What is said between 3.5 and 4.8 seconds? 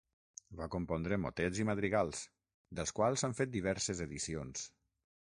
diverses edicions.